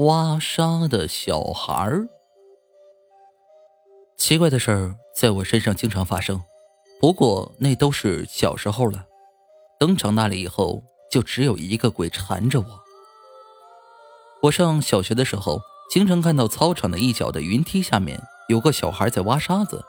[0.00, 2.08] 挖沙的小孩儿。
[4.16, 6.42] 奇怪的事儿在我身上经常发生，
[6.98, 9.04] 不过那都是小时候了。
[9.78, 12.66] 等长大了以后，就只有一个鬼缠着我。
[14.44, 15.60] 我上小学的时候，
[15.90, 19.84] 经常看到操场的一角的云梯下面有个小孩在挖沙子，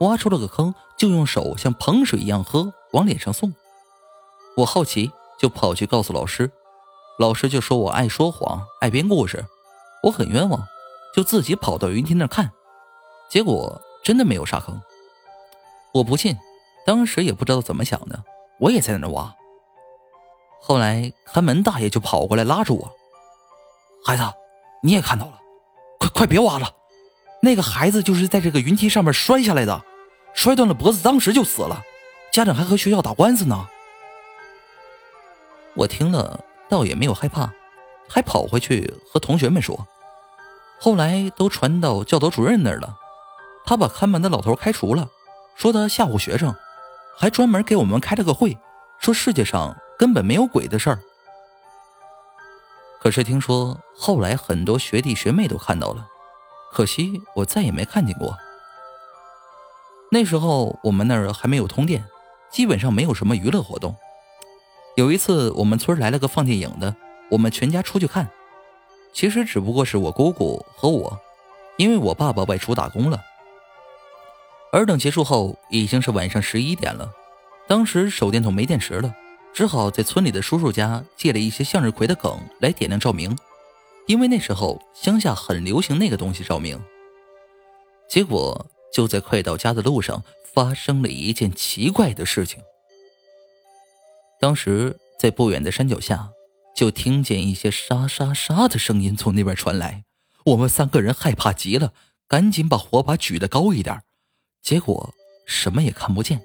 [0.00, 3.54] 挖出了个坑，就用手像捧水一样喝，往脸上送。
[4.56, 6.50] 我好奇，就跑去告诉老师。
[7.16, 9.46] 老师就说我爱说谎，爱编故事，
[10.02, 10.66] 我很冤枉，
[11.14, 12.50] 就自己跑到云梯那看，
[13.30, 14.82] 结果真的没有沙坑。
[15.92, 16.36] 我不信，
[16.84, 18.24] 当时也不知道怎么想的，
[18.58, 19.32] 我也在那挖。
[20.60, 22.92] 后来看门大爷就跑过来拉住我
[24.04, 24.24] ：“孩子，
[24.82, 25.38] 你也看到了，
[26.00, 26.68] 快快别挖了，
[27.40, 29.84] 那个孩子就是在这个云梯上面摔下来的，
[30.34, 31.84] 摔断了脖子，当时就死了，
[32.32, 33.68] 家长还和学校打官司呢。”
[35.76, 36.44] 我听了。
[36.68, 37.52] 倒也没有害怕，
[38.08, 39.86] 还跑回去和同学们说。
[40.80, 42.96] 后来都传到教导主任那儿了，
[43.64, 45.08] 他把看门的老头开除了，
[45.54, 46.54] 说他吓唬学生，
[47.16, 48.58] 还专门给我们开了个会，
[48.98, 50.98] 说世界上根本没有鬼的事儿。
[53.00, 56.06] 可是听说后来很多学弟学妹都看到了，
[56.72, 58.36] 可惜我再也没看见过。
[60.10, 62.04] 那时候我们那儿还没有通电，
[62.50, 63.96] 基本上没有什么娱乐活动。
[64.96, 66.94] 有一次，我们村来了个放电影的，
[67.30, 68.30] 我们全家出去看。
[69.12, 71.20] 其实只不过是我姑姑和我，
[71.76, 73.20] 因为我爸爸外出打工了。
[74.72, 77.10] 而等结束后，已经是晚上十一点了。
[77.66, 79.12] 当时手电筒没电池了，
[79.52, 83.36] 只好在村里的叔叔家借了一些向日葵的梗来点亮照明，
[84.06, 86.80] 因为那时候乡下很流行那个东西照明。
[88.08, 90.22] 结果就在快到家的路上，
[90.54, 92.62] 发生了一件奇怪的事情。
[94.44, 96.28] 当时在不远的山脚下，
[96.76, 100.04] 就听见一些沙沙沙的声音从那边传来。
[100.44, 101.94] 我们三个人害怕极了，
[102.28, 103.98] 赶紧把火把举得高一点，
[104.62, 105.14] 结果
[105.46, 106.42] 什么也看不见。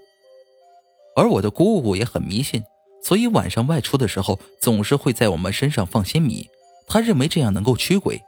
[1.17, 2.63] 而我的姑姑也很迷信，
[3.03, 6.47] 所以晚上外出的时候总是会在我们身上放些米，
[6.87, 8.21] 她认为这样能够驱鬼，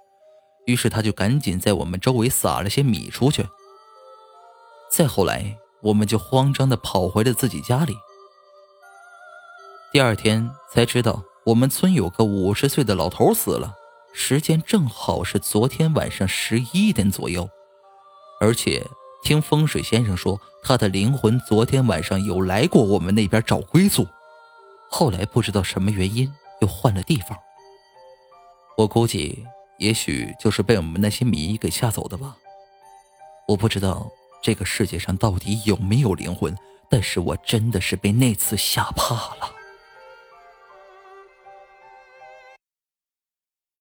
[0.66, 3.46] 于是她就赶紧在我们周围撒了些米出去。
[4.92, 7.96] 再后来，我们就慌张地跑回了自己家里。
[9.92, 13.74] 第二天才知道，我们村有个五十岁的老头死了，
[14.14, 17.50] 时间正好是昨天晚上十一点左右。
[18.40, 18.88] 而且
[19.22, 24.08] 听风水先生说，他的灵魂昨天晚上有来过我们那边找归宿，
[24.90, 26.32] 后来不知道什么原因
[26.62, 27.38] 又换了地方。
[28.78, 29.46] 我估计，
[29.78, 32.38] 也许就是被我们那些米给吓走的吧。
[33.46, 34.10] 我不知道
[34.42, 36.56] 这个世界上到底有没有灵魂，
[36.90, 39.56] 但是我真的是被那次吓怕了。